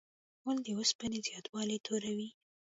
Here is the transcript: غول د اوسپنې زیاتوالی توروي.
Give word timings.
غول 0.41 0.57
د 0.63 0.67
اوسپنې 0.79 1.19
زیاتوالی 1.27 1.77
توروي. 1.85 2.29